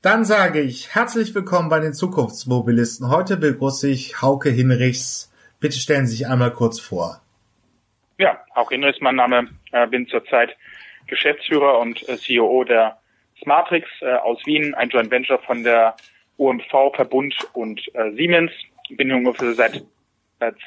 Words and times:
Dann 0.00 0.24
sage 0.24 0.60
ich 0.60 0.94
herzlich 0.94 1.34
willkommen 1.34 1.68
bei 1.68 1.80
den 1.80 1.92
Zukunftsmobilisten. 1.92 3.10
Heute 3.10 3.36
begrüße 3.36 3.90
ich 3.90 4.22
Hauke 4.22 4.48
Hinrichs. 4.48 5.34
Bitte 5.58 5.76
stellen 5.76 6.06
Sie 6.06 6.18
sich 6.18 6.28
einmal 6.28 6.52
kurz 6.52 6.78
vor. 6.78 7.20
Ja, 8.16 8.38
Hauke 8.54 8.76
Hinrichs, 8.76 9.00
mein 9.00 9.16
Name. 9.16 9.48
Äh, 9.72 9.88
bin 9.88 10.06
zurzeit 10.06 10.56
Geschäftsführer 11.08 11.80
und 11.80 12.08
äh, 12.08 12.16
CEO 12.16 12.62
der 12.62 12.98
Smartrix 13.42 13.88
äh, 14.00 14.12
aus 14.12 14.38
Wien, 14.46 14.72
ein 14.74 14.88
Joint 14.88 15.10
Venture 15.10 15.40
von 15.40 15.64
der 15.64 15.96
UMV 16.36 16.94
Verbund 16.94 17.34
und 17.54 17.80
Siemens. 18.14 18.52
Bin 18.90 19.10
ungefähr 19.10 19.54
seit 19.54 19.82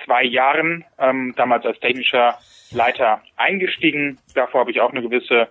zwei 0.04 0.24
Jahren 0.26 0.84
ähm, 1.00 1.34
damals 1.38 1.66
als 1.66 1.80
technischer 1.80 2.38
Leiter 2.72 3.22
eingestiegen. 3.38 4.20
Davor 4.36 4.60
habe 4.60 4.72
ich 4.72 4.82
auch 4.82 4.92
eine 4.92 5.02
gewisse 5.02 5.48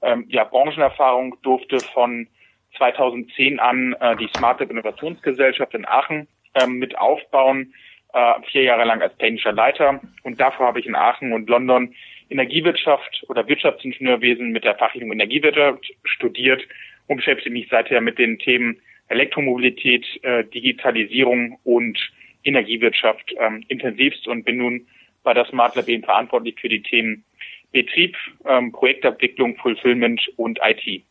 ähm, 0.00 0.26
ja, 0.28 0.44
Branchenerfahrung, 0.44 1.36
durfte 1.42 1.80
von 1.80 2.28
2010 2.76 3.58
an 3.58 3.94
äh, 4.00 4.16
die 4.16 4.28
Smart 4.36 4.60
Lab 4.60 4.70
Innovationsgesellschaft 4.70 5.74
in 5.74 5.86
Aachen 5.86 6.28
ähm, 6.54 6.74
mit 6.78 6.96
aufbauen, 6.98 7.74
äh, 8.12 8.34
vier 8.50 8.62
Jahre 8.62 8.84
lang 8.84 9.02
als 9.02 9.16
technischer 9.18 9.52
Leiter. 9.52 10.00
Und 10.22 10.40
davor 10.40 10.66
habe 10.68 10.80
ich 10.80 10.86
in 10.86 10.94
Aachen 10.94 11.32
und 11.32 11.48
London 11.48 11.94
Energiewirtschaft 12.30 13.24
oder 13.28 13.46
Wirtschaftsingenieurwesen 13.46 14.50
mit 14.50 14.64
der 14.64 14.74
Fachrichtung 14.74 15.12
Energiewirtschaft 15.12 15.92
studiert 16.04 16.62
und 17.06 17.16
beschäftige 17.16 17.50
mich 17.50 17.68
seither 17.70 18.00
mit 18.00 18.18
den 18.18 18.38
Themen 18.38 18.80
Elektromobilität, 19.08 20.04
äh, 20.22 20.44
Digitalisierung 20.44 21.58
und 21.62 21.98
Energiewirtschaft 22.42 23.34
ähm, 23.38 23.64
intensivst 23.68 24.26
und 24.26 24.44
bin 24.44 24.58
nun 24.58 24.86
bei 25.22 25.34
der 25.34 25.46
Smart 25.46 25.76
Lab 25.76 25.88
eben 25.88 26.04
verantwortlich 26.04 26.56
für 26.60 26.68
die 26.68 26.82
Themen 26.82 27.24
Betrieb, 27.72 28.16
ähm, 28.48 28.72
Projektabwicklung, 28.72 29.56
Fulfillment 29.56 30.20
und 30.36 30.58
IT. 30.62 31.04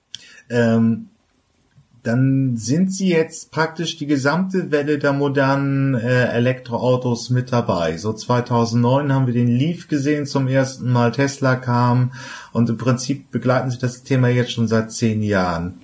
Ähm, 0.50 1.10
dann 2.06 2.56
sind 2.56 2.92
Sie 2.92 3.10
jetzt 3.10 3.52
praktisch 3.52 3.98
die 3.98 4.08
gesamte 4.08 4.72
Welle 4.72 5.00
der 5.00 5.14
modernen 5.14 5.96
äh, 5.96 6.28
Elektroautos 6.28 7.30
mit 7.30 7.52
dabei. 7.52 7.98
So 7.98 8.14
2009 8.14 9.12
haben 9.14 9.28
wir 9.28 9.34
den 9.34 9.48
Leaf 9.48 9.88
gesehen 9.88 10.26
zum 10.26 10.48
ersten 10.48 10.92
Mal, 10.92 11.12
Tesla 11.12 11.56
kam 11.56 12.12
und 12.54 12.70
im 12.70 12.78
Prinzip 12.78 13.32
begleiten 13.32 13.70
Sie 13.70 13.80
das 13.80 14.04
Thema 14.04 14.30
jetzt 14.30 14.52
schon 14.52 14.68
seit 14.68 14.92
zehn 14.92 15.22
Jahren. 15.24 15.82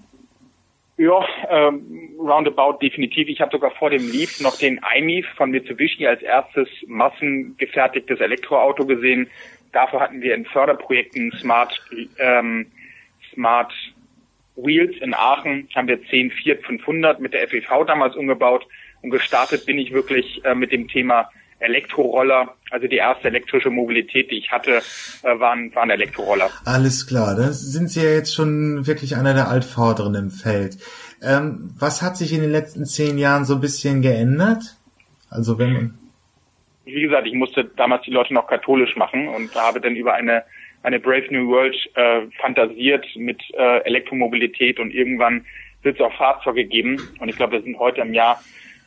Ja, 0.97 1.25
ähm, 1.49 2.11
roundabout 2.19 2.77
definitiv. 2.81 3.27
Ich 3.27 3.41
habe 3.41 3.51
sogar 3.51 3.71
vor 3.71 3.89
dem 3.89 4.11
Leaf 4.11 4.39
noch 4.41 4.57
den 4.57 4.79
iMIF 4.95 5.25
von 5.35 5.49
Mitsubishi 5.49 6.05
als 6.05 6.21
erstes 6.21 6.67
massengefertigtes 6.85 8.19
Elektroauto 8.19 8.85
gesehen. 8.85 9.27
Dafür 9.71 10.01
hatten 10.01 10.21
wir 10.21 10.35
in 10.35 10.45
Förderprojekten 10.45 11.31
Smart 11.39 11.81
ähm, 12.19 12.67
Smart 13.33 13.73
Wheels 14.63 14.95
in 15.01 15.13
Aachen 15.13 15.67
haben 15.75 15.87
wir 15.87 16.03
10 16.03 16.31
Fiat 16.31 16.59
500 16.63 17.19
mit 17.19 17.33
der 17.33 17.47
FEV 17.47 17.85
damals 17.85 18.15
umgebaut 18.15 18.65
und 19.01 19.09
gestartet 19.09 19.65
bin 19.65 19.77
ich 19.77 19.93
wirklich 19.93 20.43
äh, 20.45 20.55
mit 20.55 20.71
dem 20.71 20.87
Thema 20.87 21.29
Elektroroller. 21.59 22.55
Also 22.71 22.87
die 22.87 22.97
erste 22.97 23.27
elektrische 23.27 23.69
Mobilität, 23.69 24.31
die 24.31 24.37
ich 24.37 24.51
hatte, 24.51 24.81
äh, 25.23 25.39
waren, 25.39 25.73
waren 25.75 25.89
Elektroroller. 25.89 26.49
Alles 26.65 27.07
klar, 27.07 27.35
da 27.35 27.51
sind 27.51 27.89
Sie 27.89 28.01
ja 28.01 28.11
jetzt 28.11 28.33
schon 28.33 28.87
wirklich 28.87 29.15
einer 29.15 29.33
der 29.33 29.47
Altvorderen 29.47 30.15
im 30.15 30.31
Feld. 30.31 30.77
Ähm, 31.21 31.71
was 31.77 32.01
hat 32.01 32.17
sich 32.17 32.33
in 32.33 32.41
den 32.41 32.51
letzten 32.51 32.85
zehn 32.85 33.17
Jahren 33.17 33.45
so 33.45 33.55
ein 33.55 33.61
bisschen 33.61 34.01
geändert? 34.01 34.75
Also 35.29 35.59
wenn 35.59 35.93
Wie 36.85 37.01
gesagt, 37.01 37.27
ich 37.27 37.33
musste 37.33 37.63
damals 37.63 38.03
die 38.03 38.11
Leute 38.11 38.33
noch 38.33 38.47
katholisch 38.47 38.95
machen 38.95 39.27
und 39.27 39.53
habe 39.55 39.79
dann 39.79 39.95
über 39.95 40.13
eine 40.13 40.43
eine 40.83 40.99
Brave 40.99 41.27
New 41.29 41.47
World 41.49 41.75
äh, 41.95 42.21
fantasiert 42.39 43.05
mit 43.15 43.41
äh, 43.53 43.79
Elektromobilität 43.83 44.79
und 44.79 44.93
irgendwann 44.93 45.45
wird 45.83 45.95
es 45.95 46.01
auch 46.01 46.13
Fahrzeuge 46.13 46.65
geben. 46.65 47.01
Und 47.19 47.29
ich 47.29 47.35
glaube, 47.35 47.53
wir 47.53 47.61
sind 47.61 47.79
heute 47.79 48.01
im 48.01 48.13
Jahr 48.13 48.41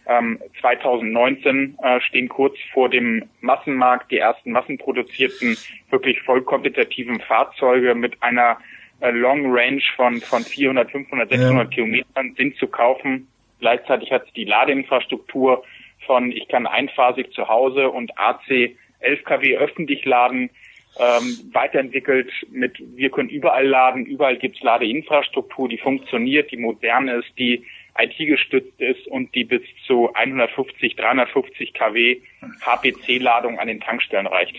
ähm, 0.06 0.38
2019, 0.60 1.78
äh, 1.82 2.00
stehen 2.00 2.28
kurz 2.28 2.56
vor 2.72 2.88
dem 2.88 3.24
Massenmarkt. 3.40 4.10
Die 4.10 4.18
ersten 4.18 4.52
massenproduzierten, 4.52 5.56
wirklich 5.90 6.20
voll 6.22 6.42
kompetitiven 6.42 7.20
Fahrzeuge 7.20 7.94
mit 7.94 8.22
einer 8.22 8.58
äh, 9.00 9.10
Long 9.10 9.52
Range 9.52 9.82
von, 9.96 10.20
von 10.20 10.42
400, 10.42 10.90
500, 10.90 11.30
600 11.30 11.64
ja. 11.64 11.70
Kilometern 11.70 12.34
sind 12.36 12.56
zu 12.56 12.66
kaufen. 12.66 13.28
Gleichzeitig 13.60 14.12
hat 14.12 14.24
die 14.36 14.44
Ladeinfrastruktur 14.44 15.64
von 16.06 16.30
ich 16.30 16.48
kann 16.48 16.66
einphasig 16.66 17.32
zu 17.32 17.48
Hause 17.48 17.88
und 17.88 18.18
AC 18.18 18.76
11 19.00 19.24
kW 19.24 19.56
öffentlich 19.56 20.04
laden 20.04 20.50
ähm, 20.98 21.50
weiterentwickelt 21.52 22.30
mit, 22.50 22.74
wir 22.96 23.10
können 23.10 23.28
überall 23.28 23.66
laden, 23.66 24.06
überall 24.06 24.36
gibt's 24.36 24.62
Ladeinfrastruktur, 24.62 25.68
die 25.68 25.78
funktioniert, 25.78 26.50
die 26.50 26.56
modern 26.56 27.08
ist, 27.08 27.28
die 27.38 27.64
IT-gestützt 27.98 28.80
ist 28.80 29.06
und 29.08 29.34
die 29.34 29.44
bis 29.44 29.62
zu 29.86 30.12
150, 30.14 30.96
350 30.96 31.74
kW 31.74 32.20
HPC-Ladung 32.60 33.58
an 33.58 33.68
den 33.68 33.80
Tankstellen 33.80 34.26
reicht. 34.26 34.56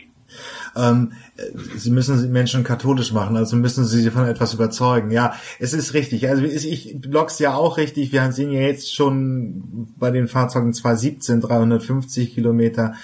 Ähm, 0.75 1.13
sie 1.75 1.91
müssen 1.91 2.21
die 2.21 2.29
Menschen 2.29 2.63
katholisch 2.63 3.11
machen, 3.11 3.37
also 3.37 3.55
müssen 3.55 3.85
sie 3.85 4.01
sie 4.01 4.11
von 4.11 4.27
etwas 4.27 4.53
überzeugen. 4.53 5.11
Ja, 5.11 5.35
es 5.59 5.73
ist 5.73 5.93
richtig. 5.93 6.27
Also 6.27 6.43
ich 6.43 6.99
blog's 6.99 7.39
ja 7.39 7.53
auch 7.53 7.77
richtig. 7.77 8.11
Wir 8.11 8.31
sehen 8.31 8.51
ja 8.51 8.61
jetzt 8.61 8.93
schon 8.93 9.93
bei 9.97 10.11
den 10.11 10.27
Fahrzeugen 10.27 10.73
2017 10.73 11.41
350 11.41 12.33
Kilometer 12.33 12.95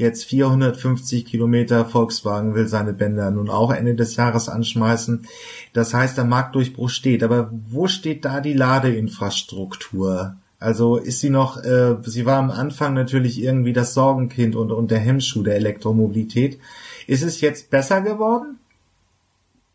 jetzt 0.00 0.24
450 0.24 1.24
Kilometer. 1.24 1.84
Volkswagen 1.84 2.54
will 2.54 2.66
seine 2.66 2.92
Bänder 2.92 3.30
nun 3.30 3.48
auch 3.48 3.72
Ende 3.72 3.94
des 3.94 4.16
Jahres 4.16 4.48
anschmeißen. 4.48 5.26
Das 5.72 5.94
heißt, 5.94 6.18
der 6.18 6.24
Marktdurchbruch 6.24 6.90
steht. 6.90 7.22
Aber 7.22 7.50
wo 7.68 7.86
steht 7.86 8.24
da 8.24 8.40
die 8.40 8.54
Ladeinfrastruktur? 8.54 10.34
Also 10.58 10.96
ist 10.96 11.20
sie 11.20 11.30
noch, 11.30 11.56
äh, 11.64 11.96
sie 12.02 12.26
war 12.26 12.38
am 12.38 12.50
Anfang 12.50 12.92
natürlich 12.92 13.42
irgendwie 13.42 13.72
das 13.72 13.94
Sorgenkind 13.94 14.56
und, 14.56 14.72
und 14.72 14.90
der 14.90 14.98
Hemmschuh 14.98 15.42
der 15.42 15.54
Elektromobilität. 15.54 16.58
Ist 17.06 17.22
es 17.22 17.40
jetzt 17.40 17.70
besser 17.70 18.02
geworden? 18.02 18.58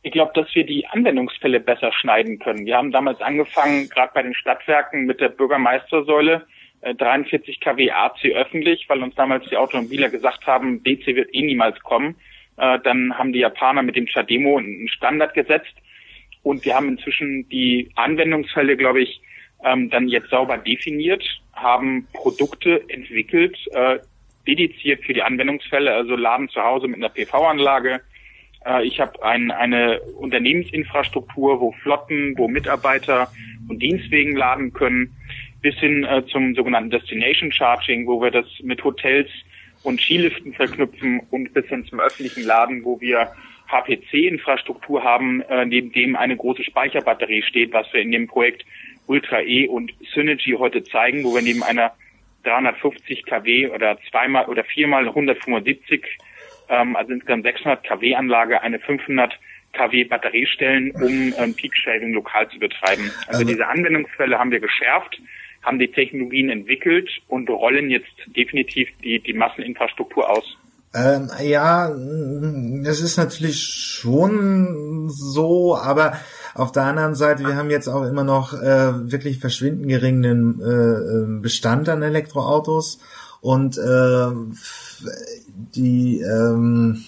Ich 0.03 0.11
glaube, 0.11 0.33
dass 0.35 0.53
wir 0.53 0.63
die 0.63 0.85
Anwendungsfälle 0.85 1.59
besser 1.59 1.91
schneiden 1.91 2.37
können. 2.37 2.67
Wir 2.67 2.77
haben 2.77 2.91
damals 2.91 3.19
angefangen, 3.21 3.89
gerade 3.89 4.11
bei 4.13 4.21
den 4.21 4.35
Stadtwerken 4.35 5.07
mit 5.07 5.19
der 5.19 5.29
Bürgermeistersäule, 5.29 6.45
43 6.81 7.59
kW 7.59 7.91
AC 7.91 8.25
öffentlich, 8.33 8.85
weil 8.87 9.01
uns 9.01 9.15
damals 9.15 9.47
die 9.49 9.57
Automobiler 9.57 10.09
gesagt 10.09 10.45
haben, 10.45 10.83
DC 10.83 11.07
wird 11.07 11.33
eh 11.33 11.41
niemals 11.41 11.79
kommen. 11.81 12.15
Äh, 12.57 12.79
dann 12.83 13.17
haben 13.17 13.33
die 13.33 13.39
Japaner 13.39 13.81
mit 13.81 13.95
dem 13.95 14.07
Chademo 14.07 14.57
einen 14.57 14.87
Standard 14.89 15.33
gesetzt 15.33 15.73
und 16.43 16.63
wir 16.63 16.75
haben 16.75 16.89
inzwischen 16.89 17.49
die 17.49 17.91
Anwendungsfälle, 17.95 18.77
glaube 18.77 19.01
ich, 19.01 19.21
ähm, 19.63 19.89
dann 19.89 20.07
jetzt 20.07 20.29
sauber 20.29 20.57
definiert, 20.57 21.23
haben 21.53 22.07
Produkte 22.13 22.83
entwickelt, 22.89 23.57
äh, 23.73 23.97
dediziert 24.47 25.03
für 25.03 25.13
die 25.13 25.23
Anwendungsfälle, 25.23 25.93
also 25.93 26.15
Laden 26.15 26.49
zu 26.49 26.61
Hause 26.61 26.87
mit 26.87 26.97
einer 26.97 27.09
PV-Anlage. 27.09 28.01
Äh, 28.65 28.85
ich 28.85 28.99
habe 28.99 29.23
ein, 29.23 29.49
eine 29.49 29.99
Unternehmensinfrastruktur, 30.17 31.59
wo 31.59 31.71
Flotten, 31.71 32.37
wo 32.37 32.47
Mitarbeiter 32.47 33.29
und 33.67 33.81
Dienstwegen 33.81 34.35
laden 34.35 34.71
können 34.71 35.15
bis 35.65 35.79
hin 35.79 36.03
äh, 36.03 36.23
zum 36.27 36.53
sogenannten 36.53 36.91
Destination 36.91 37.51
Charging, 37.51 38.05
wo 38.05 38.21
wir 38.21 38.29
das 38.29 38.45
mit 38.61 38.83
Hotels 38.83 39.31
und 39.81 39.99
Skiliften 39.99 40.53
verknüpfen 40.53 41.21
und 41.31 41.55
bis 41.55 41.65
hin 41.65 41.83
zum 41.85 41.99
öffentlichen 41.99 42.43
Laden, 42.43 42.85
wo 42.85 43.01
wir 43.01 43.31
HPC-Infrastruktur 43.67 45.03
haben, 45.03 45.41
äh, 45.41 45.65
neben 45.65 45.91
dem 45.91 46.15
eine 46.15 46.37
große 46.37 46.63
Speicherbatterie 46.63 47.41
steht, 47.41 47.73
was 47.73 47.91
wir 47.93 48.01
in 48.01 48.11
dem 48.11 48.27
Projekt 48.27 48.63
Ultra 49.07 49.41
E 49.41 49.67
und 49.67 49.91
Synergy 50.13 50.51
heute 50.51 50.83
zeigen, 50.83 51.23
wo 51.23 51.33
wir 51.33 51.41
neben 51.41 51.63
einer 51.63 51.93
350 52.43 53.25
kW 53.25 53.69
oder 53.69 53.97
zweimal 54.11 54.45
oder 54.45 54.63
viermal 54.63 55.07
175, 55.07 56.05
ähm, 56.69 56.95
also 56.95 57.11
insgesamt 57.11 57.43
600 57.43 57.83
kW 57.83 58.13
Anlage, 58.13 58.61
eine 58.61 58.77
500 58.77 59.35
kW 59.73 60.03
Batterie 60.03 60.45
stellen, 60.45 60.91
um 60.91 61.33
ähm, 61.39 61.55
Peak 61.55 61.75
Shaving 61.75 62.13
lokal 62.13 62.47
zu 62.49 62.59
betreiben. 62.59 63.09
Also, 63.25 63.39
also 63.39 63.45
diese 63.45 63.65
Anwendungsfälle 63.65 64.37
haben 64.37 64.51
wir 64.51 64.59
geschärft 64.59 65.19
haben 65.65 65.79
die 65.79 65.91
Technologien 65.91 66.49
entwickelt 66.49 67.09
und 67.27 67.49
rollen 67.49 67.89
jetzt 67.89 68.13
definitiv 68.27 68.87
die, 69.03 69.19
die 69.19 69.33
Masseninfrastruktur 69.33 70.29
aus. 70.29 70.57
Ähm, 70.93 71.29
ja, 71.43 71.89
es 71.89 73.01
ist 73.01 73.17
natürlich 73.17 73.61
schon 73.61 75.09
so, 75.09 75.75
aber 75.75 76.13
auf 76.53 76.71
der 76.71 76.83
anderen 76.83 77.15
Seite, 77.15 77.43
wir 77.43 77.57
haben 77.57 77.69
jetzt 77.69 77.89
auch 77.89 78.03
immer 78.03 78.23
noch 78.23 78.53
äh, 78.53 79.11
wirklich 79.11 79.39
verschwindend 79.39 79.89
geringen 79.89 80.61
äh, 80.61 80.65
äh, 80.65 81.41
Bestand 81.41 81.89
an 81.89 82.01
Elektroautos 82.01 83.01
und 83.41 83.77
äh, 83.77 84.27
die 85.75 86.21
ähm, 86.21 87.03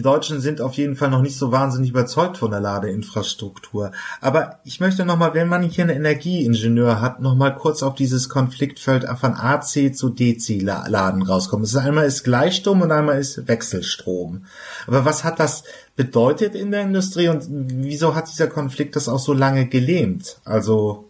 die 0.00 0.04
Deutschen 0.04 0.40
sind 0.40 0.62
auf 0.62 0.78
jeden 0.78 0.96
Fall 0.96 1.10
noch 1.10 1.20
nicht 1.20 1.36
so 1.36 1.52
wahnsinnig 1.52 1.90
überzeugt 1.90 2.38
von 2.38 2.50
der 2.50 2.60
Ladeinfrastruktur. 2.60 3.92
Aber 4.22 4.58
ich 4.64 4.80
möchte 4.80 5.04
nochmal, 5.04 5.34
wenn 5.34 5.46
man 5.46 5.62
hier 5.62 5.84
einen 5.84 5.94
Energieingenieur 5.94 7.02
hat, 7.02 7.20
nochmal 7.20 7.54
kurz 7.54 7.82
auf 7.82 7.96
dieses 7.96 8.30
Konfliktfeld 8.30 9.04
von 9.20 9.34
AC 9.34 9.94
zu 9.94 10.08
DC-Laden 10.08 11.20
rauskommen. 11.20 11.64
Das 11.64 11.72
ist 11.72 11.76
einmal 11.76 12.06
ist 12.06 12.24
Gleichstrom 12.24 12.80
und 12.80 12.90
einmal 12.90 13.18
ist 13.18 13.46
Wechselstrom. 13.46 14.46
Aber 14.86 15.04
was 15.04 15.22
hat 15.22 15.38
das 15.38 15.64
bedeutet 15.96 16.54
in 16.54 16.70
der 16.70 16.80
Industrie 16.80 17.28
und 17.28 17.44
wieso 17.50 18.14
hat 18.14 18.30
dieser 18.30 18.46
Konflikt 18.46 18.96
das 18.96 19.06
auch 19.06 19.18
so 19.18 19.34
lange 19.34 19.66
gelähmt? 19.66 20.40
Also 20.46 21.09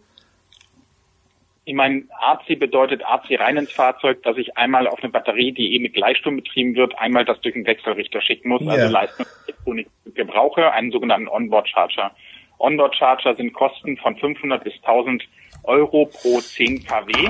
Ich 1.63 1.75
meine, 1.75 2.03
AC 2.19 2.59
bedeutet 2.59 3.03
AC 3.05 3.39
rein 3.39 3.57
ins 3.57 3.71
Fahrzeug, 3.71 4.23
dass 4.23 4.37
ich 4.37 4.57
einmal 4.57 4.87
auf 4.87 5.03
eine 5.03 5.11
Batterie, 5.11 5.51
die 5.51 5.75
eh 5.75 5.79
mit 5.79 5.93
Gleichstrom 5.93 6.37
betrieben 6.37 6.75
wird, 6.75 6.97
einmal 6.97 7.23
das 7.23 7.39
durch 7.41 7.53
einen 7.55 7.67
Wechselrichter 7.67 8.21
schicken 8.21 8.49
muss, 8.49 8.61
yeah. 8.61 8.71
also 8.71 8.91
Leistungselektronik 8.91 9.87
gebrauche, 10.15 10.71
einen 10.71 10.91
sogenannten 10.91 11.27
Onboard-Charger. 11.27 12.11
Onboard-Charger 12.57 13.35
sind 13.35 13.53
Kosten 13.53 13.97
von 13.97 14.15
500 14.15 14.63
bis 14.63 14.73
1000 14.83 15.23
Euro 15.63 16.07
pro 16.07 16.39
10 16.39 16.83
kW. 16.83 17.29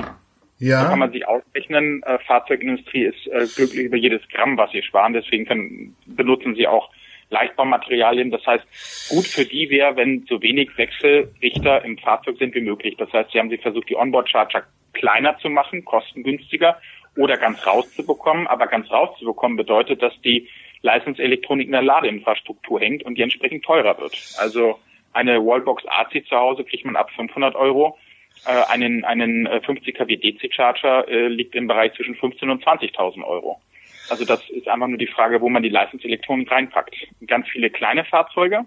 Ja. 0.58 0.84
Da 0.84 0.90
kann 0.90 0.98
man 1.00 1.12
sich 1.12 1.26
ausrechnen, 1.26 2.02
äh, 2.04 2.18
Fahrzeugindustrie 2.20 3.04
ist 3.04 3.26
äh, 3.26 3.46
glücklich 3.54 3.84
über 3.84 3.96
jedes 3.96 4.22
Gramm, 4.28 4.56
was 4.56 4.70
sie 4.70 4.82
sparen, 4.82 5.12
deswegen 5.12 5.44
können, 5.44 5.96
benutzen 6.06 6.54
sie 6.54 6.66
auch 6.66 6.88
Leichtbaumaterialien. 7.32 8.30
Das 8.30 8.46
heißt, 8.46 9.08
gut 9.10 9.26
für 9.26 9.44
die 9.44 9.68
wäre, 9.70 9.96
wenn 9.96 10.24
so 10.28 10.40
wenig 10.40 10.76
Wechselrichter 10.76 11.84
im 11.84 11.98
Fahrzeug 11.98 12.38
sind 12.38 12.54
wie 12.54 12.60
möglich. 12.60 12.96
Das 12.96 13.12
heißt, 13.12 13.32
sie 13.32 13.38
haben 13.38 13.50
sich 13.50 13.60
versucht, 13.60 13.88
die 13.88 13.96
Onboard-Charger 13.96 14.62
kleiner 14.92 15.38
zu 15.38 15.48
machen, 15.48 15.84
kostengünstiger 15.84 16.78
oder 17.16 17.36
ganz 17.36 17.66
rauszubekommen. 17.66 18.46
Aber 18.46 18.66
ganz 18.68 18.90
rauszubekommen 18.90 19.56
bedeutet, 19.56 20.02
dass 20.02 20.14
die 20.20 20.48
Leistungselektronik 20.82 21.66
in 21.66 21.72
der 21.72 21.82
Ladeinfrastruktur 21.82 22.80
hängt 22.80 23.02
und 23.02 23.16
die 23.16 23.22
entsprechend 23.22 23.64
teurer 23.64 23.98
wird. 23.98 24.16
Also 24.38 24.78
eine 25.12 25.44
Wallbox 25.44 25.84
AC 25.86 26.24
zu 26.26 26.36
Hause 26.36 26.64
kriegt 26.64 26.84
man 26.84 26.96
ab 26.96 27.10
500 27.10 27.54
Euro. 27.54 27.98
Äh, 28.46 28.72
einen, 28.72 29.04
einen 29.04 29.46
50 29.62 29.94
kW 29.94 30.16
DC 30.16 30.52
Charger 30.52 31.06
äh, 31.08 31.28
liegt 31.28 31.54
im 31.54 31.66
Bereich 31.66 31.92
zwischen 31.94 32.14
15 32.14 32.50
und 32.50 32.64
20.000 32.64 33.24
Euro. 33.24 33.60
Also 34.08 34.24
das 34.24 34.40
ist 34.50 34.68
einfach 34.68 34.88
nur 34.88 34.98
die 34.98 35.06
Frage, 35.06 35.40
wo 35.40 35.48
man 35.48 35.62
die 35.62 35.68
Leistungselektronik 35.68 36.50
reinpackt. 36.50 36.94
Ganz 37.26 37.46
viele 37.48 37.70
kleine 37.70 38.04
Fahrzeuge 38.04 38.64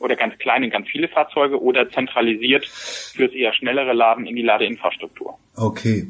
oder 0.00 0.16
ganz 0.16 0.36
kleine, 0.38 0.70
ganz 0.70 0.88
viele 0.88 1.08
Fahrzeuge 1.08 1.60
oder 1.60 1.90
zentralisiert 1.90 2.66
fürs 2.66 3.32
eher 3.32 3.52
schnellere 3.52 3.92
Laden 3.92 4.26
in 4.26 4.34
die 4.34 4.42
Ladeinfrastruktur. 4.42 5.38
Okay. 5.56 6.08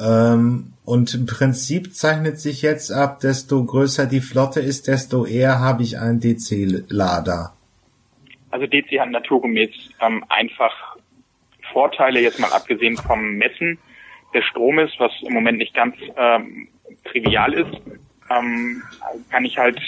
Ähm, 0.00 0.72
und 0.84 1.14
im 1.14 1.26
Prinzip 1.26 1.94
zeichnet 1.94 2.40
sich 2.40 2.62
jetzt 2.62 2.90
ab, 2.90 3.20
desto 3.20 3.62
größer 3.64 4.06
die 4.06 4.20
Flotte 4.20 4.60
ist, 4.60 4.88
desto 4.88 5.26
eher 5.26 5.60
habe 5.60 5.82
ich 5.82 5.98
einen 5.98 6.20
DC-Lader. 6.20 7.52
Also 8.50 8.66
DC 8.66 8.98
hat 8.98 9.10
naturgemäß 9.10 9.70
ähm, 10.00 10.24
einfach 10.28 10.96
Vorteile, 11.72 12.20
jetzt 12.20 12.40
mal 12.40 12.52
abgesehen 12.52 12.96
vom 12.96 13.34
Messen 13.34 13.78
des 14.34 14.44
Stromes, 14.44 14.90
was 14.98 15.12
im 15.22 15.34
Moment 15.34 15.58
nicht 15.58 15.74
ganz 15.74 15.96
ähm, 16.16 16.68
trivial 17.04 17.52
ist 17.52 17.97
ähm, 18.30 18.82
kann 19.30 19.44
ich 19.44 19.56
halt 19.58 19.80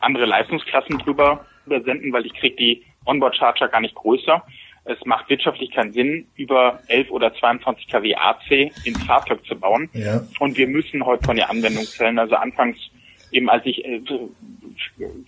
andere 0.00 0.26
Leistungsklassen 0.26 0.98
drüber 0.98 1.44
übersenden, 1.66 2.12
weil 2.12 2.26
ich 2.26 2.34
kriege 2.34 2.56
die 2.56 2.82
Onboard-Charger 3.04 3.68
gar 3.68 3.80
nicht 3.80 3.94
größer. 3.94 4.42
Es 4.84 5.04
macht 5.04 5.28
wirtschaftlich 5.28 5.70
keinen 5.72 5.92
Sinn, 5.92 6.26
über 6.36 6.80
11 6.88 7.10
oder 7.10 7.34
22 7.34 7.86
kW 7.88 8.14
AC 8.14 8.50
ins 8.84 9.02
Fahrzeug 9.04 9.44
zu 9.44 9.54
bauen. 9.54 9.90
Ja. 9.92 10.22
Und 10.38 10.56
wir 10.56 10.66
müssen 10.66 11.04
heute 11.04 11.24
von 11.24 11.36
den 11.36 11.44
Anwendungsfällen, 11.44 12.18
also 12.18 12.36
anfangs 12.36 12.78
eben 13.30 13.48
als 13.48 13.64
ich 13.66 13.84
äh, 13.84 14.00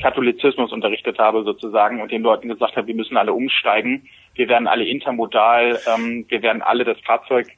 Katholizismus 0.00 0.72
unterrichtet 0.72 1.18
habe 1.18 1.44
sozusagen 1.44 2.00
und 2.00 2.10
den 2.10 2.22
Leuten 2.22 2.48
gesagt 2.48 2.76
habe, 2.76 2.86
wir 2.86 2.94
müssen 2.94 3.16
alle 3.16 3.32
umsteigen, 3.32 4.08
wir 4.34 4.48
werden 4.48 4.66
alle 4.66 4.84
intermodal, 4.84 5.78
ähm, 5.86 6.24
wir 6.28 6.42
werden 6.42 6.62
alle 6.62 6.84
das 6.84 6.98
Fahrzeug 7.00 7.48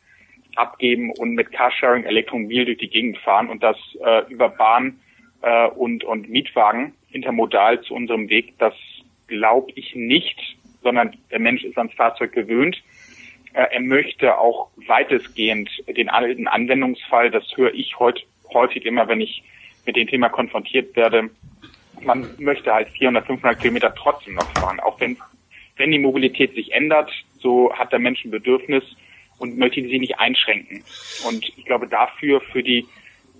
abgeben 0.57 1.11
und 1.11 1.35
mit 1.35 1.53
Carsharing 1.53 2.05
Elektromobil 2.05 2.65
durch 2.65 2.79
die 2.79 2.89
Gegend 2.89 3.19
fahren 3.19 3.49
und 3.49 3.63
das 3.63 3.77
äh, 4.05 4.31
über 4.31 4.49
Bahn 4.49 5.01
äh, 5.43 5.69
und, 5.69 6.05
und 6.05 6.29
Mietwagen 6.29 6.93
intermodal 7.11 7.81
zu 7.83 7.95
unserem 7.95 8.29
Weg, 8.29 8.59
das 8.59 8.75
glaube 9.27 9.73
ich 9.75 9.95
nicht, 9.95 10.57
sondern 10.83 11.17
der 11.31 11.39
Mensch 11.41 11.65
ist 11.65 11.79
ans 11.79 11.95
Fahrzeug 11.95 12.33
gewöhnt. 12.33 12.83
Äh, 13.53 13.67
er 13.73 13.81
möchte 13.81 14.39
auch 14.39 14.71
weitestgehend 14.87 15.71
den 15.89 16.09
alten 16.09 16.49
Anwendungsfall, 16.49 17.31
das 17.31 17.45
höre 17.57 17.73
ich 17.73 17.99
heute 17.99 18.23
häufig 18.53 18.85
immer, 18.87 19.09
wenn 19.09 19.21
ich 19.21 19.43
mit 19.87 19.97
dem 19.97 20.07
Thema 20.07 20.29
konfrontiert 20.29 20.95
werde, 20.97 21.31
man 22.01 22.29
möchte 22.39 22.73
halt 22.73 22.89
400, 22.91 23.27
500 23.27 23.61
Kilometer 23.61 23.95
trotzdem 23.95 24.35
noch 24.35 24.51
fahren, 24.53 24.81
auch 24.81 25.01
wenn, 25.01 25.17
wenn 25.77 25.91
die 25.91 25.99
Mobilität 25.99 26.55
sich 26.55 26.73
ändert, 26.73 27.11
so 27.39 27.73
hat 27.75 27.93
der 27.93 27.99
Mensch 27.99 28.25
ein 28.25 28.31
Bedürfnis, 28.31 28.85
und 29.39 29.59
möchte 29.59 29.83
sie 29.83 29.99
nicht 29.99 30.19
einschränken. 30.19 30.85
Und 31.27 31.45
ich 31.57 31.65
glaube, 31.65 31.89
dafür, 31.89 32.41
für 32.41 32.63
die 32.63 32.87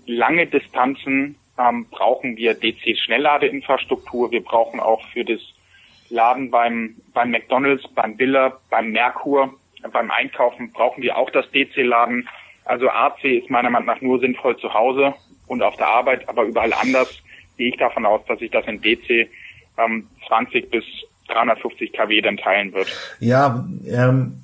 lange 0.05 0.47
Distanzen, 0.47 1.35
ähm, 1.57 1.87
brauchen 1.89 2.37
wir 2.37 2.53
DC-Schnellladeinfrastruktur. 2.53 4.31
Wir 4.31 4.43
brauchen 4.43 4.79
auch 4.79 5.05
für 5.13 5.23
das 5.23 5.39
Laden 6.09 6.51
beim, 6.51 6.95
beim 7.13 7.31
McDonalds, 7.31 7.87
beim 7.95 8.17
Biller, 8.17 8.59
beim 8.69 8.91
Merkur, 8.91 9.53
beim 9.91 10.11
Einkaufen 10.11 10.71
brauchen 10.71 11.01
wir 11.03 11.17
auch 11.17 11.29
das 11.29 11.49
DC-Laden. 11.51 12.27
Also 12.65 12.89
AC 12.89 13.23
ist 13.23 13.49
meiner 13.49 13.69
Meinung 13.69 13.87
nach 13.87 14.01
nur 14.01 14.19
sinnvoll 14.19 14.57
zu 14.57 14.73
Hause 14.73 15.13
und 15.47 15.61
auf 15.61 15.75
der 15.77 15.87
Arbeit, 15.87 16.27
aber 16.27 16.43
überall 16.43 16.73
anders 16.73 17.21
gehe 17.57 17.69
ich 17.69 17.77
davon 17.77 18.05
aus, 18.05 18.21
dass 18.27 18.39
sich 18.39 18.51
das 18.51 18.65
in 18.67 18.81
DC 18.81 19.29
ähm, 19.77 20.07
20 20.27 20.69
bis 20.69 20.83
350 21.27 21.93
kW 21.93 22.21
dann 22.21 22.37
teilen 22.37 22.73
wird. 22.73 22.87
Ja, 23.19 23.65
ähm, 23.87 24.43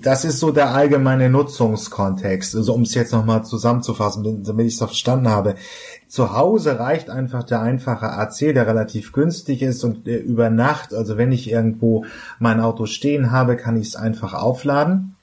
das 0.00 0.24
ist 0.24 0.38
so 0.38 0.50
der 0.50 0.74
allgemeine 0.74 1.28
Nutzungskontext. 1.30 2.54
Also 2.54 2.74
um 2.74 2.82
es 2.82 2.94
jetzt 2.94 3.12
nochmal 3.12 3.44
zusammenzufassen, 3.44 4.44
damit 4.44 4.66
ich 4.66 4.74
es 4.74 4.78
verstanden 4.78 5.28
habe. 5.28 5.56
Zu 6.08 6.32
Hause 6.32 6.78
reicht 6.78 7.10
einfach 7.10 7.42
der 7.42 7.60
einfache 7.60 8.10
AC, 8.10 8.38
der 8.54 8.66
relativ 8.66 9.12
günstig 9.12 9.62
ist 9.62 9.82
und 9.84 10.06
über 10.06 10.50
Nacht, 10.50 10.94
also 10.94 11.16
wenn 11.16 11.32
ich 11.32 11.50
irgendwo 11.50 12.04
mein 12.38 12.60
Auto 12.60 12.86
stehen 12.86 13.32
habe, 13.32 13.56
kann 13.56 13.76
ich 13.76 13.88
es 13.88 13.96
einfach 13.96 14.34
aufladen. 14.34 15.16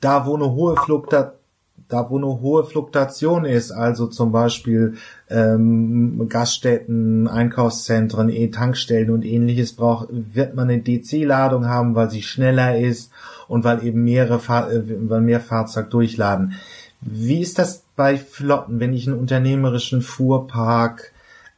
Da, 0.00 0.26
wo 0.26 0.36
eine 0.36 0.52
hohe 0.52 0.76
Fluktuation 0.76 1.37
da 1.88 2.10
wo 2.10 2.18
eine 2.18 2.26
hohe 2.26 2.64
Fluktuation 2.64 3.44
ist, 3.44 3.72
also 3.72 4.06
zum 4.06 4.30
Beispiel 4.30 4.96
ähm, 5.30 6.28
Gaststätten, 6.28 7.28
Einkaufszentren, 7.28 8.28
E-Tankstellen 8.28 9.10
und 9.10 9.24
ähnliches 9.24 9.72
braucht, 9.72 10.08
wird 10.10 10.54
man 10.54 10.68
eine 10.68 10.82
DC-Ladung 10.82 11.66
haben, 11.66 11.94
weil 11.94 12.10
sie 12.10 12.22
schneller 12.22 12.78
ist 12.78 13.10
und 13.48 13.64
weil 13.64 13.84
eben 13.84 14.04
mehrere 14.04 14.38
Fahr 14.38 14.70
äh, 14.70 14.82
weil 15.08 15.22
mehr 15.22 15.40
Fahrzeug 15.40 15.90
durchladen. 15.90 16.54
Wie 17.00 17.40
ist 17.40 17.58
das 17.58 17.84
bei 17.96 18.16
Flotten, 18.16 18.80
wenn 18.80 18.92
ich 18.92 19.06
einen 19.06 19.18
unternehmerischen 19.18 20.02
Fuhrpark 20.02 21.12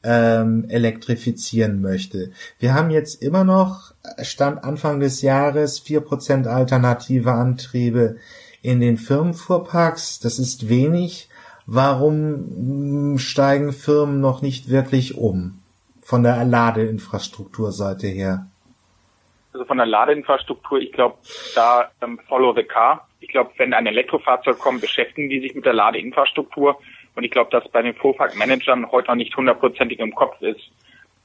ähm, 0.05 0.67
elektrifizieren 0.69 1.81
möchte? 1.81 2.31
Wir 2.61 2.75
haben 2.75 2.91
jetzt 2.91 3.21
immer 3.21 3.43
noch, 3.43 3.94
Stand 4.23 4.62
Anfang 4.62 5.00
des 5.00 5.23
Jahres, 5.23 5.81
vier 5.81 6.03
Prozent 6.03 6.47
alternative 6.47 7.32
Antriebe 7.32 8.17
in 8.62 8.81
den 8.81 8.96
Firmenfuhrparks. 8.96 10.20
Das 10.20 10.38
ist 10.38 10.69
wenig. 10.69 11.29
Warum 11.67 13.19
steigen 13.19 13.72
Firmen 13.72 14.20
noch 14.20 14.43
nicht 14.43 14.70
wirklich 14.70 15.17
um? 15.17 15.60
Von 16.02 16.22
der 16.22 16.44
Ladeinfrastrukturseite 16.44 18.08
her 18.08 18.46
also 19.52 19.64
von 19.64 19.76
der 19.76 19.86
Ladeinfrastruktur, 19.86 20.81
ich 20.81 20.93
glaube, 20.93 21.19
da 21.55 21.90
ähm, 22.02 22.19
follow 22.29 22.55
the 22.55 22.62
car. 22.62 23.06
Ich 23.20 23.29
glaube, 23.29 23.50
wenn 23.56 23.74
ein 23.74 23.86
Elektrofahrzeug 23.86 24.58
kommt, 24.58 24.81
beschäftigen 24.81 25.29
die 25.29 25.40
sich 25.40 25.55
mit 25.55 25.67
der 25.67 25.72
Ladeinfrastruktur. 25.72 26.81
Und 27.14 27.24
ich 27.24 27.31
glaube, 27.31 27.50
dass 27.50 27.69
bei 27.69 27.82
den 27.82 27.94
Fuhrparkmanagern 27.94 28.90
heute 28.90 29.08
noch 29.08 29.17
nicht 29.17 29.36
hundertprozentig 29.36 29.98
im 29.98 30.14
Kopf 30.14 30.40
ist, 30.40 30.70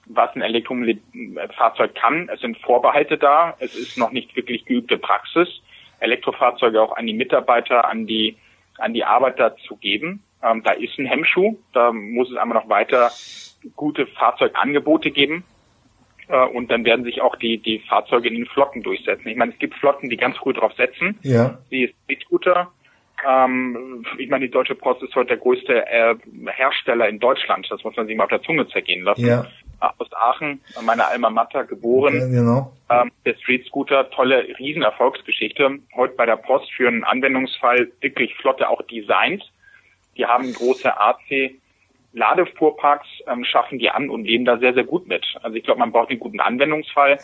was 0.08 0.36
ein 0.36 0.42
Elektrofahrzeug 0.42 1.96
kann. 1.96 2.30
Es 2.34 2.42
sind 2.42 2.58
Vorbehalte 2.58 3.18
da. 3.18 3.56
Es 3.60 3.76
ist 3.76 3.98
noch 3.98 4.12
nicht 4.12 4.36
wirklich 4.36 4.66
geübte 4.66 4.98
Praxis, 4.98 5.62
Elektrofahrzeuge 6.00 6.82
auch 6.82 6.96
an 6.96 7.08
die 7.08 7.14
Mitarbeiter, 7.14 7.88
an 7.88 8.08
die, 8.08 8.38
an 8.78 8.94
die 8.94 9.04
Arbeiter 9.04 9.56
zu 9.68 9.76
geben. 9.78 10.24
Ähm, 10.44 10.64
da 10.64 10.72
ist 10.72 10.98
ein 11.00 11.06
Hemmschuh. 11.06 11.58
Da 11.74 11.92
muss 11.92 12.30
es 12.30 12.38
einmal 12.38 12.58
noch 12.58 12.70
weiter 12.70 13.12
gute 13.76 14.06
Fahrzeugangebote 14.08 15.12
geben. 15.12 15.44
Äh, 16.28 16.46
und 16.46 16.72
dann 16.72 16.86
werden 16.86 17.06
sich 17.06 17.22
auch 17.22 17.36
die, 17.36 17.58
die 17.58 17.80
Fahrzeuge 17.80 18.28
in 18.28 18.36
den 18.36 18.46
Flotten 18.46 18.84
durchsetzen. 18.84 19.28
Ich 19.28 19.38
meine, 19.38 19.52
es 19.52 19.60
gibt 19.60 19.76
Flotten, 19.76 20.10
die 20.10 20.18
ganz 20.18 20.38
früh 20.38 20.54
drauf 20.54 20.74
setzen, 20.74 21.18
ja. 21.22 21.58
wie 21.70 21.94
E-Scooter. 22.08 22.72
Ähm, 23.28 24.06
ich 24.18 24.30
meine, 24.30 24.46
die 24.46 24.52
Deutsche 24.52 24.76
Post 24.76 25.04
ist 25.04 25.16
heute 25.16 25.30
der 25.30 25.38
größte 25.38 25.88
äh, 25.88 26.16
Hersteller 26.48 27.08
in 27.08 27.20
Deutschland. 27.20 27.68
Das 27.70 27.84
muss 27.84 27.96
man 27.96 28.08
sich 28.08 28.16
mal 28.16 28.24
auf 28.24 28.30
der 28.30 28.42
Zunge 28.42 28.68
zergehen 28.68 29.04
lassen. 29.04 29.26
Ja. 29.26 29.48
Aus 29.80 30.14
Aachen, 30.14 30.62
meine 30.82 31.08
Alma 31.08 31.30
Mater, 31.30 31.64
geboren. 31.64 32.20
Ja, 32.20 32.28
genau. 32.28 32.74
Ähm, 32.90 33.12
der 33.26 33.36
Street 33.36 33.66
Scooter, 33.66 34.10
tolle 34.10 34.48
Riesenerfolgsgeschichte. 34.60 35.80
Heute 35.96 36.16
bei 36.16 36.26
der 36.26 36.38
Post 36.38 36.72
für 36.72 36.88
einen 36.88 37.04
Anwendungsfall 37.04 37.92
wirklich 38.02 38.36
flotte 38.36 38.70
auch 38.70 38.82
designt. 38.84 39.44
Die 40.18 40.26
haben 40.26 40.54
große 40.54 40.98
AC 40.98 41.56
Ladefuhrparks 42.16 43.08
ähm, 43.28 43.44
schaffen 43.44 43.78
die 43.78 43.90
an 43.90 44.10
und 44.10 44.24
leben 44.24 44.46
da 44.46 44.58
sehr, 44.58 44.74
sehr 44.74 44.86
gut 44.86 45.06
mit. 45.08 45.26
Also 45.44 45.56
ich 45.58 45.64
glaube, 45.64 45.80
man 45.80 45.92
braucht 45.92 46.10
einen 46.10 46.20
guten 46.20 46.40
Anwendungsfall 46.40 47.20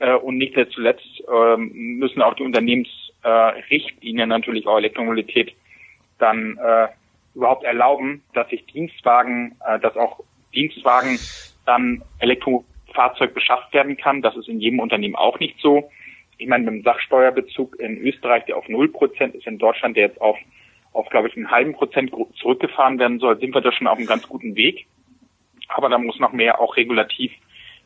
äh, 0.00 0.14
und 0.14 0.36
nicht 0.36 0.54
zuletzt 0.70 1.22
äh, 1.26 1.56
müssen 1.56 2.20
auch 2.20 2.34
die 2.34 2.42
Unternehmensrichtlinien 2.42 4.30
äh, 4.30 4.32
natürlich 4.32 4.66
auch 4.66 4.76
Elektromobilität 4.76 5.54
dann 6.18 6.58
äh, 6.58 6.88
überhaupt 7.34 7.64
erlauben, 7.64 8.22
dass 8.34 8.48
sich 8.50 8.66
Dienstwagen, 8.66 9.56
äh, 9.66 9.80
dass 9.80 9.96
auch 9.96 10.20
Dienstwagen 10.54 11.18
dann 11.66 12.02
Elektrofahrzeug 12.18 13.34
beschafft 13.34 13.72
werden 13.72 13.96
kann. 13.96 14.22
Das 14.22 14.36
ist 14.36 14.48
in 14.48 14.60
jedem 14.60 14.80
Unternehmen 14.80 15.16
auch 15.16 15.38
nicht 15.38 15.60
so. 15.60 15.90
ich 16.38 16.48
meine, 16.48 16.64
mit 16.64 16.74
dem 16.74 16.82
Sachsteuerbezug 16.82 17.78
in 17.78 17.98
Österreich, 17.98 18.44
der 18.46 18.56
auf 18.56 18.66
0% 18.66 19.34
ist, 19.34 19.46
in 19.46 19.58
Deutschland, 19.58 19.96
der 19.96 20.08
jetzt 20.08 20.20
auf, 20.20 20.36
auf 20.92 21.08
glaube 21.08 21.28
ich, 21.28 21.36
einen 21.36 21.50
halben 21.50 21.74
Prozent 21.74 22.12
zurückgefahren 22.40 22.98
werden 22.98 23.18
soll, 23.18 23.38
sind 23.38 23.54
wir 23.54 23.60
da 23.60 23.72
schon 23.72 23.86
auf 23.86 23.98
einem 23.98 24.06
ganz 24.06 24.28
guten 24.28 24.56
Weg. 24.56 24.86
Aber 25.68 25.88
da 25.88 25.98
muss 25.98 26.18
noch 26.18 26.32
mehr 26.32 26.60
auch 26.60 26.76
regulativ 26.76 27.32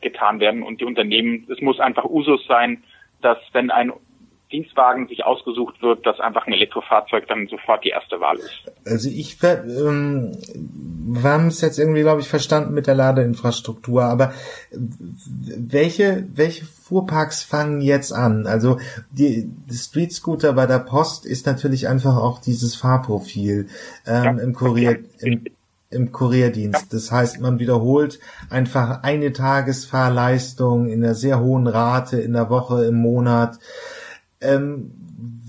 getan 0.01 0.39
werden. 0.39 0.63
Und 0.63 0.81
die 0.81 0.85
Unternehmen, 0.85 1.47
es 1.49 1.61
muss 1.61 1.79
einfach 1.79 2.05
Usus 2.05 2.45
sein, 2.47 2.83
dass 3.21 3.37
wenn 3.53 3.71
ein 3.71 3.91
Dienstwagen 4.51 5.07
sich 5.07 5.23
ausgesucht 5.23 5.81
wird, 5.81 6.05
dass 6.05 6.19
einfach 6.19 6.47
ein 6.47 6.53
Elektrofahrzeug 6.53 7.27
dann 7.27 7.47
sofort 7.47 7.83
die 7.83 7.89
erste 7.89 8.19
Wahl 8.19 8.37
ist. 8.37 8.71
Also 8.85 9.09
ich 9.09 9.37
ähm, 9.43 10.35
wir 11.01 11.23
haben 11.23 11.47
es 11.47 11.61
jetzt 11.61 11.79
irgendwie, 11.79 12.01
glaube 12.01 12.21
ich, 12.21 12.27
verstanden 12.27 12.73
mit 12.73 12.87
der 12.87 12.95
Ladeinfrastruktur, 12.95 14.03
aber 14.03 14.33
welche, 14.71 16.25
welche 16.33 16.65
Fuhrparks 16.65 17.43
fangen 17.43 17.81
jetzt 17.81 18.11
an? 18.11 18.47
Also 18.47 18.79
die, 19.11 19.49
die 19.69 19.77
Street 19.77 20.11
Scooter 20.11 20.53
bei 20.53 20.65
der 20.65 20.79
Post 20.79 21.25
ist 21.25 21.45
natürlich 21.45 21.87
einfach 21.87 22.17
auch 22.17 22.41
dieses 22.41 22.75
Fahrprofil 22.75 23.67
ähm, 24.05 24.23
ja, 24.23 24.31
im 24.31 24.53
Kurier. 24.53 24.99
Im, 25.19 25.45
im 25.91 26.11
Kurierdienst. 26.11 26.93
Das 26.93 27.11
heißt, 27.11 27.39
man 27.39 27.57
wiederholt 27.57 28.19
einfach 28.51 29.01
eine 29.01 29.33
Tagesfahrleistung 29.33 30.87
in 30.87 31.03
einer 31.03 31.15
sehr 31.15 31.39
hohen 31.39 31.65
Rate 31.65 32.19
in 32.19 32.33
der 32.33 32.51
Woche, 32.51 32.85
im 32.85 32.95
Monat. 32.95 33.57
Ähm, 34.39 34.91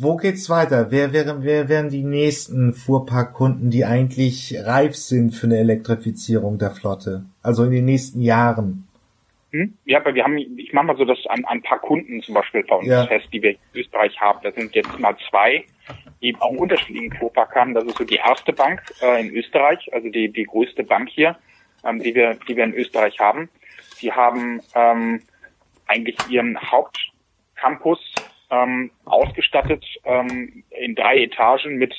wo 0.02 0.16
geht's 0.16 0.48
weiter? 0.48 0.90
Wer 0.90 1.12
wären, 1.12 1.44
wer 1.44 1.68
wären 1.68 1.90
die 1.90 2.02
nächsten 2.02 2.72
Fuhrparkkunden, 2.72 3.70
die 3.70 3.84
eigentlich 3.84 4.56
reif 4.58 4.94
sind 4.96 5.32
für 5.32 5.46
eine 5.46 5.58
Elektrifizierung 5.58 6.58
der 6.58 6.70
Flotte? 6.70 7.24
Also 7.42 7.64
in 7.64 7.70
den 7.70 7.84
nächsten 7.84 8.20
Jahren? 8.20 8.88
Hm? 9.52 9.74
Ja, 9.84 9.98
aber 9.98 10.14
wir 10.14 10.24
haben, 10.24 10.38
ich 10.38 10.72
mache 10.72 10.86
mal 10.86 10.96
so 10.96 11.04
das 11.04 11.18
an, 11.26 11.44
ein 11.44 11.60
paar 11.62 11.80
Kunden 11.80 12.22
zum 12.22 12.34
Beispiel 12.34 12.62
bei 12.64 12.76
uns 12.76 12.86
ja. 12.86 13.06
fest, 13.06 13.26
die 13.32 13.42
wir 13.42 13.50
in 13.50 13.58
Österreich 13.74 14.18
haben. 14.20 14.38
Das 14.42 14.54
sind 14.54 14.74
jetzt 14.74 14.98
mal 14.98 15.16
zwei, 15.28 15.64
die 16.22 16.34
auch 16.38 16.50
unterschiedlichen 16.50 17.12
Fuhrpark 17.16 17.54
haben. 17.54 17.74
Das 17.74 17.84
ist 17.84 17.98
so 17.98 18.04
die 18.04 18.16
erste 18.16 18.52
Bank 18.52 18.80
äh, 19.02 19.20
in 19.20 19.34
Österreich, 19.34 19.92
also 19.92 20.08
die, 20.08 20.32
die 20.32 20.44
größte 20.44 20.84
Bank 20.84 21.08
hier, 21.10 21.36
ähm, 21.84 22.00
die 22.00 22.14
wir, 22.14 22.36
die 22.48 22.56
wir 22.56 22.64
in 22.64 22.74
Österreich 22.74 23.18
haben. 23.18 23.48
Die 24.00 24.12
haben 24.12 24.60
ähm, 24.74 25.20
eigentlich 25.86 26.16
ihren 26.30 26.58
Hauptcampus 26.58 27.98
ähm, 28.50 28.90
ausgestattet 29.04 29.84
ähm, 30.04 30.64
in 30.70 30.94
drei 30.94 31.22
Etagen 31.22 31.76
mit, 31.76 31.94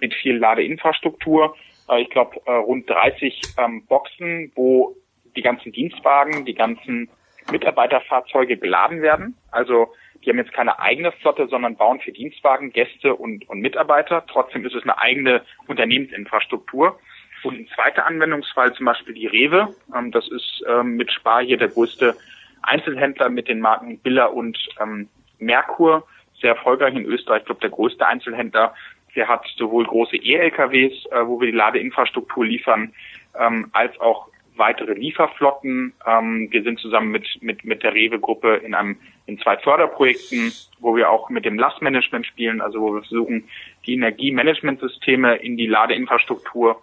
mit 0.00 0.14
viel 0.14 0.36
Ladeinfrastruktur. 0.36 1.56
Äh, 1.88 2.02
ich 2.02 2.10
glaube, 2.10 2.40
äh, 2.46 2.52
rund 2.52 2.88
30 2.88 3.40
ähm, 3.58 3.84
Boxen, 3.86 4.52
wo 4.54 4.96
die 5.36 5.42
ganzen 5.42 5.72
Dienstwagen, 5.72 6.44
die 6.44 6.54
ganzen 6.54 7.08
Mitarbeiterfahrzeuge 7.50 8.56
geladen 8.56 9.02
werden. 9.02 9.36
Also 9.50 9.92
die 10.24 10.30
haben 10.30 10.38
jetzt 10.38 10.52
keine 10.52 10.78
eigene 10.78 11.12
Flotte, 11.12 11.48
sondern 11.48 11.76
bauen 11.76 12.00
für 12.00 12.12
Dienstwagen 12.12 12.72
Gäste 12.72 13.14
und, 13.14 13.48
und 13.48 13.60
Mitarbeiter. 13.60 14.24
Trotzdem 14.26 14.64
ist 14.64 14.74
es 14.74 14.82
eine 14.82 14.98
eigene 14.98 15.42
Unternehmensinfrastruktur. 15.66 16.98
Und 17.42 17.58
ein 17.58 17.68
zweiter 17.74 18.06
Anwendungsfall, 18.06 18.72
zum 18.72 18.86
Beispiel 18.86 19.14
die 19.14 19.26
Rewe, 19.26 19.74
ähm, 19.94 20.10
das 20.12 20.26
ist 20.28 20.64
ähm, 20.66 20.96
mit 20.96 21.12
Spar 21.12 21.42
hier 21.42 21.58
der 21.58 21.68
größte 21.68 22.16
Einzelhändler 22.62 23.28
mit 23.28 23.48
den 23.48 23.60
Marken 23.60 23.98
Biller 23.98 24.32
und 24.32 24.58
ähm, 24.80 25.10
Merkur, 25.44 26.06
sehr 26.40 26.54
erfolgreich 26.54 26.94
in 26.94 27.04
Österreich, 27.04 27.40
ich 27.40 27.46
glaube 27.46 27.60
der 27.60 27.70
größte 27.70 28.06
Einzelhändler. 28.06 28.74
Der 29.16 29.28
hat 29.28 29.46
sowohl 29.56 29.84
große 29.86 30.16
E-LKWs, 30.16 31.06
äh, 31.06 31.26
wo 31.26 31.40
wir 31.40 31.46
die 31.46 31.56
Ladeinfrastruktur 31.56 32.44
liefern, 32.44 32.92
ähm, 33.38 33.70
als 33.72 33.98
auch 34.00 34.28
weitere 34.56 34.94
Lieferflotten. 34.94 35.92
Ähm, 36.06 36.48
wir 36.50 36.62
sind 36.62 36.80
zusammen 36.80 37.10
mit, 37.10 37.26
mit, 37.40 37.64
mit 37.64 37.82
der 37.82 37.94
Rewe-Gruppe 37.94 38.56
in 38.56 38.74
einem 38.74 38.96
in 39.26 39.38
zwei 39.38 39.56
Förderprojekten, 39.56 40.52
wo 40.80 40.96
wir 40.96 41.10
auch 41.10 41.30
mit 41.30 41.44
dem 41.44 41.58
Lastmanagement 41.58 42.26
spielen, 42.26 42.60
also 42.60 42.80
wo 42.80 42.94
wir 42.94 43.02
versuchen, 43.02 43.48
die 43.86 43.94
Energiemanagementsysteme 43.94 45.36
in 45.36 45.56
die 45.56 45.66
Ladeinfrastruktur 45.66 46.82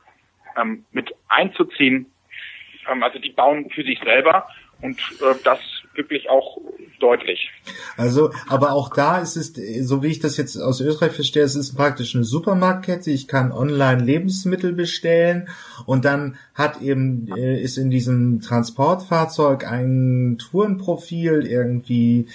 ähm, 0.57 0.85
mit 0.91 1.13
einzuziehen. 1.27 2.11
Ähm, 2.89 3.03
also 3.03 3.19
die 3.19 3.29
bauen 3.29 3.69
für 3.69 3.83
sich 3.83 3.99
selber 3.99 4.47
und 4.81 4.99
äh, 5.21 5.35
das 5.43 5.59
wirklich 5.95 6.29
auch 6.29 6.57
deutlich. 6.99 7.51
Also, 7.97 8.31
aber 8.47 8.73
auch 8.73 8.93
da 8.93 9.19
ist 9.19 9.35
es, 9.35 9.53
so 9.87 10.03
wie 10.03 10.07
ich 10.07 10.19
das 10.19 10.37
jetzt 10.37 10.57
aus 10.57 10.81
Österreich 10.81 11.11
verstehe, 11.11 11.43
es 11.43 11.55
ist 11.55 11.75
praktisch 11.75 12.15
eine 12.15 12.23
Supermarktkette. 12.23 13.11
Ich 13.11 13.27
kann 13.27 13.51
online 13.51 14.03
Lebensmittel 14.03 14.73
bestellen 14.73 15.49
und 15.85 16.05
dann 16.05 16.37
hat 16.53 16.81
eben, 16.81 17.27
äh, 17.35 17.61
ist 17.61 17.77
in 17.77 17.89
diesem 17.89 18.41
Transportfahrzeug 18.41 19.69
ein 19.69 20.37
Tourenprofil 20.39 21.45
irgendwie 21.45 22.27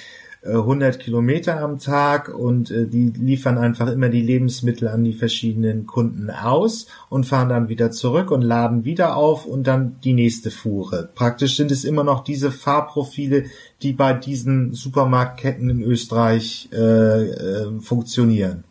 100 0.49 0.99
Kilometer 0.99 1.61
am 1.61 1.79
Tag 1.79 2.29
und 2.29 2.71
äh, 2.71 2.87
die 2.87 3.13
liefern 3.17 3.59
einfach 3.59 3.91
immer 3.91 4.09
die 4.09 4.23
Lebensmittel 4.23 4.89
an 4.89 5.05
die 5.05 5.13
verschiedenen 5.13 5.87
Kunden 5.87 6.31
aus 6.31 6.89
und 7.09 7.25
fahren 7.25 7.49
dann 7.49 7.69
wieder 7.69 7.91
zurück 7.91 8.31
und 8.31 8.43
laden 8.43 8.85
wieder 8.85 9.17
auf 9.17 9.47
und 9.47 9.67
dann 9.67 9.99
die 10.05 10.13
nächste 10.13 10.51
Fuhre. 10.51 11.09
Praktisch 11.15 11.57
sind 11.57 11.71
es 11.71 11.85
immer 11.85 12.05
noch 12.05 12.25
diese 12.25 12.51
Fahrprofile, 12.51 13.45
die 13.83 13.93
bei 13.93 14.13
diesen 14.13 14.73
Supermarktketten 14.73 15.69
in 15.71 15.83
Österreich 15.83 16.69
äh, 16.73 16.77
äh, 16.77 17.81
funktionieren. 17.81 18.65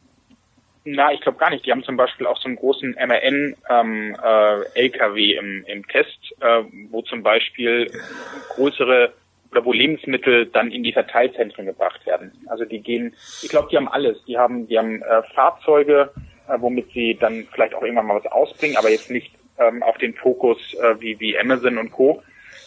Na, 0.87 1.11
ich 1.11 1.21
glaube 1.21 1.39
gar 1.39 1.49
nicht. 1.49 1.65
Die 1.65 1.71
haben 1.71 1.83
zum 1.83 1.97
Beispiel 1.97 2.27
auch 2.27 2.37
so 2.37 2.47
einen 2.47 2.57
großen 2.57 2.91
MRN 2.91 3.55
ähm, 3.69 4.15
äh, 4.23 5.35
im, 5.37 5.65
im 5.65 5.87
Test, 5.87 6.19
äh, 6.39 6.63
wo 6.91 7.01
zum 7.01 7.23
Beispiel 7.23 7.91
größere 8.55 9.11
oder 9.55 9.65
wo 9.65 9.71
Lebensmittel 9.71 10.47
dann 10.47 10.69
in 10.69 10.83
die 10.83 10.91
Verteilzentren 10.91 11.65
gebracht 11.65 12.05
werden. 12.05 12.31
Also 12.47 12.65
die 12.65 12.81
gehen, 12.81 13.13
ich 13.41 13.49
glaube, 13.49 13.69
die 13.71 13.77
haben 13.77 13.87
alles. 13.87 14.17
Die 14.25 14.37
haben, 14.37 14.67
die 14.67 14.77
haben 14.77 15.01
äh, 15.01 15.23
Fahrzeuge, 15.33 16.09
äh, 16.49 16.57
womit 16.59 16.91
sie 16.91 17.15
dann 17.17 17.47
vielleicht 17.53 17.73
auch 17.73 17.81
irgendwann 17.81 18.07
mal 18.07 18.21
was 18.21 18.31
ausbringen, 18.31 18.75
aber 18.75 18.89
jetzt 18.89 19.09
nicht 19.09 19.31
ähm, 19.57 19.81
auf 19.81 19.97
den 19.97 20.13
Fokus 20.13 20.57
äh, 20.73 20.99
wie, 20.99 21.19
wie 21.19 21.39
Amazon 21.39 21.77
und 21.77 21.91
Co., 21.91 22.21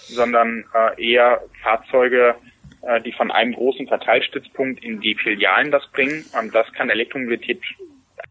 sondern 0.07 0.65
äh, 0.75 1.13
eher 1.13 1.43
Fahrzeuge, 1.63 2.35
äh, 2.81 3.03
die 3.03 3.13
von 3.13 3.31
einem 3.31 3.53
großen 3.53 3.87
Verteilstützpunkt 3.87 4.83
in 4.83 5.01
die 5.01 5.15
Filialen 5.15 5.71
das 5.71 5.87
bringen. 5.93 6.25
Und 6.41 6.55
das 6.55 6.73
kann 6.73 6.89
Elektromobilität. 6.89 7.61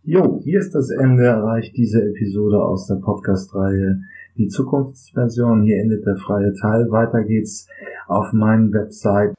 Jo, 0.04 0.42
hier 0.44 0.60
ist 0.60 0.74
das 0.74 0.90
Ende 0.90 1.26
erreicht 1.26 1.78
diese 1.78 2.02
Episode 2.02 2.58
aus 2.58 2.88
der 2.88 2.96
Podcast-Reihe 2.96 4.00
die 4.38 4.48
Zukunftsversion. 4.48 5.64
Hier 5.64 5.80
endet 5.82 6.06
der 6.06 6.18
freie 6.18 6.54
Teil. 6.54 6.90
Weiter 6.92 7.24
geht's 7.24 7.68
auf 8.08 8.34
meinen 8.34 8.74
Website. 8.74 9.36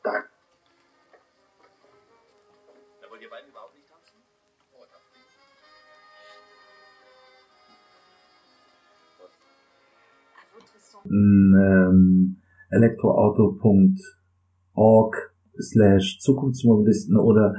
Ähm, 11.10 12.37
elektroauto.org 12.70 15.16
slash 15.58 16.18
Zukunftsmobilisten 16.20 17.16
oder 17.16 17.54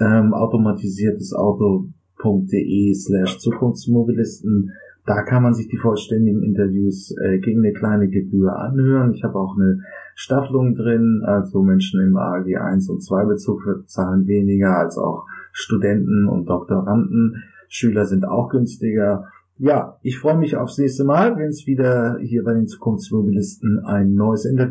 ähm, 0.00 0.34
automatisiertes 0.34 1.32
Auto.de 1.32 2.94
slash 2.94 3.38
Zukunftsmobilisten 3.38 4.72
da 5.08 5.22
kann 5.22 5.42
man 5.42 5.54
sich 5.54 5.68
die 5.68 5.78
vollständigen 5.78 6.42
Interviews 6.42 7.16
äh, 7.16 7.38
gegen 7.38 7.64
eine 7.64 7.72
kleine 7.72 8.08
Gebühr 8.08 8.54
anhören. 8.54 9.14
Ich 9.14 9.24
habe 9.24 9.38
auch 9.38 9.56
eine 9.56 9.80
Staffelung 10.20 10.74
drin, 10.74 11.22
also 11.24 11.62
Menschen 11.62 12.00
im 12.00 12.16
AG 12.16 12.44
1 12.52 12.90
und 12.90 13.04
2 13.04 13.24
Bezug 13.26 13.62
zahlen 13.86 14.26
weniger 14.26 14.76
als 14.76 14.98
auch 14.98 15.26
Studenten 15.52 16.26
und 16.26 16.46
Doktoranden. 16.46 17.44
Schüler 17.68 18.04
sind 18.04 18.26
auch 18.26 18.48
günstiger. 18.48 19.28
Ja, 19.58 19.96
ich 20.02 20.18
freue 20.18 20.36
mich 20.36 20.56
aufs 20.56 20.76
nächste 20.76 21.04
Mal, 21.04 21.36
wenn 21.36 21.50
es 21.50 21.68
wieder 21.68 22.18
hier 22.20 22.42
bei 22.42 22.52
den 22.52 22.66
Zukunftsmobilisten 22.66 23.84
ein 23.84 24.14
neues 24.14 24.44
Interview 24.44 24.66